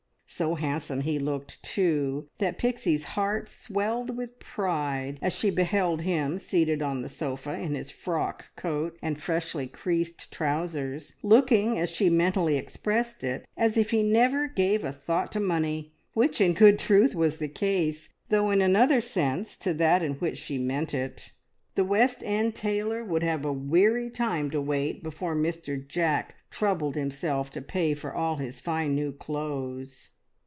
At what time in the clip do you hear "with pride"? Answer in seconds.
4.15-5.19